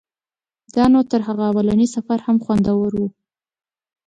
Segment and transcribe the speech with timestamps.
[0.75, 3.03] دا نو تر هغه اولني سفر هم خوندور و.